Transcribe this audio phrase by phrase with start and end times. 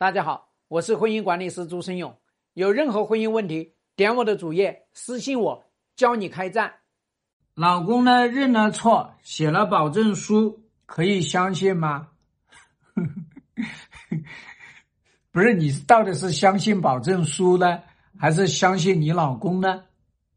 [0.00, 2.16] 大家好，我是婚姻管理师朱生勇。
[2.54, 5.64] 有任何婚姻问题，点我的主页私信我，
[5.96, 6.72] 教你开战。
[7.54, 12.10] 老公呢认了错，写了保证书，可以相信吗？
[15.32, 17.82] 不是，你到底是相信保证书呢，
[18.16, 19.82] 还是相信你老公呢？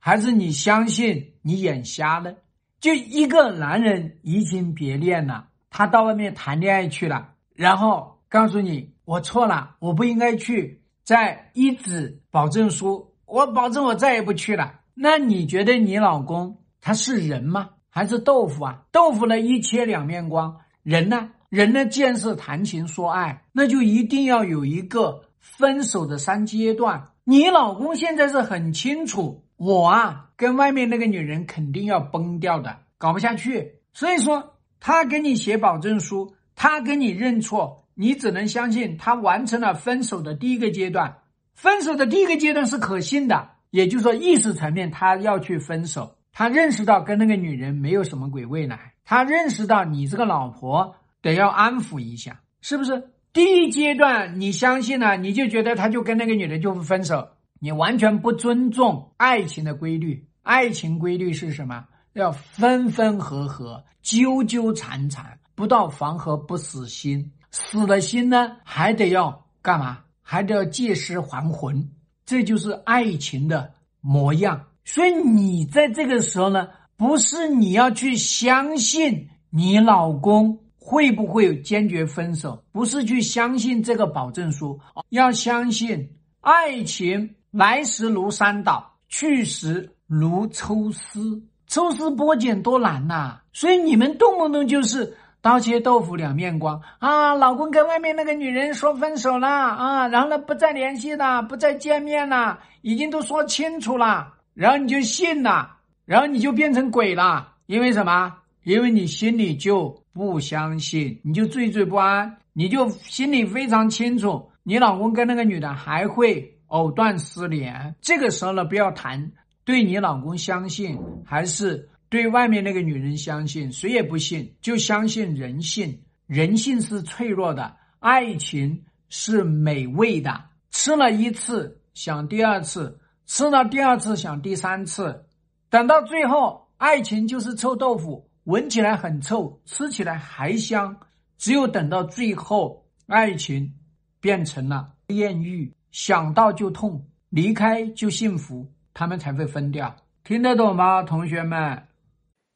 [0.00, 2.34] 还是你相信你眼瞎呢？
[2.80, 8.92] 就一个男人移情别恋了，他到外面谈恋爱去了，然后告诉你。
[9.04, 14.80] 我错了，我不应该去再一纸保证书，我保证我再也不去了。
[14.94, 17.70] 那你觉得你老公他是人吗？
[17.90, 18.82] 还是豆腐啊？
[18.90, 21.30] 豆腐呢一切两面光，人呢？
[21.48, 21.86] 人呢？
[21.86, 27.10] 既然是谈情说爱，那就一定要有一个分手的三阶段。
[27.22, 33.80] 你老公现在是很清楚，我啊跟外面那个女人肯定要崩掉的，搞不下去。
[33.92, 37.83] 所以说他给你写保证书，他给你认错。
[37.94, 41.18] 你只能相信他完成了分手的第一个阶段，
[41.54, 53.10] 分手的第一个阶段是可信的，也就是说意识层面他要去分手，他认识到跟那个女人没有什么鬼未来，他认识到你这个老婆得要安抚一下，是不是？
[53.32, 61.84] 第一阶段你相信了，你就觉得他就跟那个女人就分手，你完全不尊重爱情的规律，爱情规律是什么？
[62.12, 67.32] 要分分合合，纠纠缠缠，不到黄河不死心。
[67.56, 70.00] 死了心呢，还得要干嘛？
[70.20, 71.88] 还得要借尸还魂，
[72.26, 74.60] 这就是爱情的模样。
[74.84, 84.80] 所以你在这个时候呢，不是你要去相信你老公会不会坚决分手，不是去相信这个保证书，
[85.10, 93.38] 要相信爱情来时如山倒，去时如抽丝，抽丝剥茧多难呐！
[93.52, 95.16] 所以你们动不动就是。
[95.44, 97.34] 刀切豆腐两面光啊！
[97.34, 108.34] 老公跟外面那个女人说分手了啊，然后呢不再联系了，不再见面了，已经都说清楚了，然后你就信了，然后你就变成鬼了，因为什么？
[108.62, 117.94] 因为你心里就不相信，你就惴惴不安，你就心里非常清楚，你老公跟那个女的还会藕断丝连。
[118.00, 119.30] 这个时候呢，不要谈
[119.66, 121.90] 对你老公相信还是。
[122.08, 126.00] 对外面那个女人相信，谁也不信，就相信人性。
[126.26, 130.44] 人性是脆弱的，爱情是美味的。
[130.70, 135.26] 吃了一次想第二次，吃了第二次想第三次，
[135.68, 140.96] 等到最后，爱情就是臭豆腐，闻起来很臭，吃起来还香。
[141.36, 143.74] 只有等到最后，爱情
[144.20, 149.94] 变成了艳遇，想到就痛，离开就幸福，他们才会分掉。
[150.24, 151.82] 听得懂吗，同学们？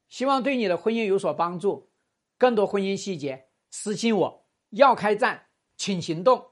[0.08, 1.90] 希望对你的婚姻有所帮助。
[2.36, 4.48] 更多婚姻细节，私信我。
[4.70, 5.46] 要开战，
[5.76, 6.44] 请行动。